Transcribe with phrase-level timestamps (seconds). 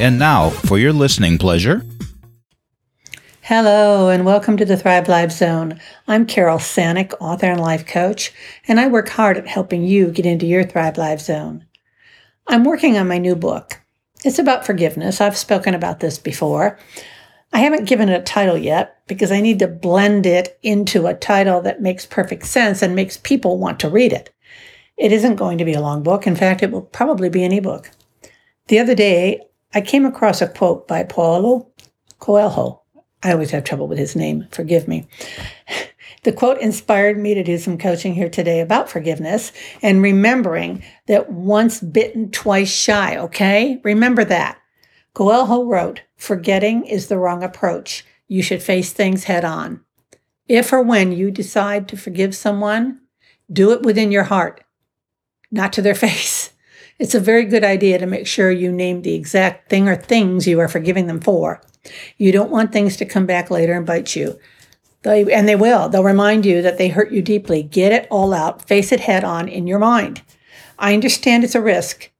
[0.00, 1.84] And now, for your listening pleasure,
[3.40, 5.80] Hello, and welcome to the Thrive Life Zone.
[6.06, 8.32] I'm Carol Sanick, author and life coach,
[8.68, 11.66] and I work hard at helping you get into your Thrive Life Zone.
[12.46, 13.80] I'm working on my new book.
[14.24, 15.20] It's about forgiveness.
[15.20, 16.78] I've spoken about this before.
[17.52, 21.14] I haven't given it a title yet because I need to blend it into a
[21.14, 24.32] title that makes perfect sense and makes people want to read it.
[24.96, 26.24] It isn't going to be a long book.
[26.24, 27.90] In fact, it will probably be an ebook.
[28.68, 29.40] The other day,
[29.74, 31.70] I came across a quote by Paulo
[32.18, 32.82] Coelho.
[33.22, 35.08] I always have trouble with his name, forgive me.
[36.24, 41.30] The quote inspired me to do some coaching here today about forgiveness and remembering that
[41.30, 43.80] once bitten, twice shy, okay?
[43.84, 44.58] Remember that.
[45.14, 48.04] Coelho wrote, Forgetting is the wrong approach.
[48.26, 49.80] You should face things head on.
[50.48, 53.00] If or when you decide to forgive someone,
[53.50, 54.62] do it within your heart,
[55.50, 56.37] not to their face.
[56.98, 60.46] It's a very good idea to make sure you name the exact thing or things
[60.46, 61.62] you are forgiving them for.
[62.16, 64.38] You don't want things to come back later and bite you.
[65.02, 65.88] They, and they will.
[65.88, 67.62] They'll remind you that they hurt you deeply.
[67.62, 70.22] Get it all out, face it head on in your mind.
[70.76, 72.10] I understand it's a risk.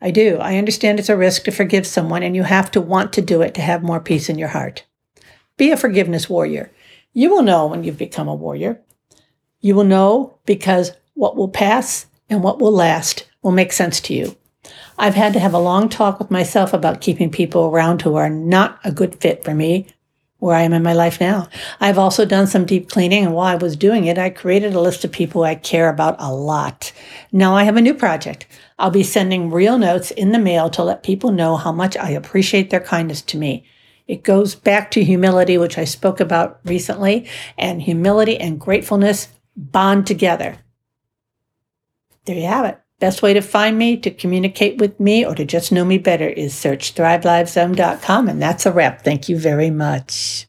[0.00, 0.38] I do.
[0.38, 3.42] I understand it's a risk to forgive someone, and you have to want to do
[3.42, 4.84] it to have more peace in your heart.
[5.56, 6.70] Be a forgiveness warrior.
[7.12, 8.80] You will know when you've become a warrior.
[9.60, 14.14] You will know because what will pass and what will last will make sense to
[14.14, 14.36] you.
[14.98, 18.30] I've had to have a long talk with myself about keeping people around who are
[18.30, 19.86] not a good fit for me
[20.38, 21.48] where I am in my life now.
[21.80, 24.80] I've also done some deep cleaning, and while I was doing it, I created a
[24.80, 26.92] list of people I care about a lot.
[27.32, 28.46] Now I have a new project.
[28.78, 32.10] I'll be sending real notes in the mail to let people know how much I
[32.10, 33.64] appreciate their kindness to me.
[34.06, 40.06] It goes back to humility, which I spoke about recently, and humility and gratefulness bond
[40.06, 40.56] together.
[42.24, 42.80] There you have it.
[43.00, 46.28] Best way to find me, to communicate with me, or to just know me better
[46.28, 48.28] is search thrivelifezone.com.
[48.28, 49.02] And that's a wrap.
[49.02, 50.46] Thank you very much.